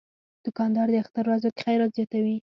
[0.45, 2.35] دوکاندار د اختر ورځو کې خیرات زیاتوي.